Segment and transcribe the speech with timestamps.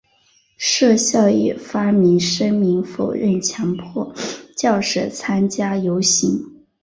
[0.57, 4.15] 设校亦发表声明否认强迫
[4.57, 6.57] 教师参加游行。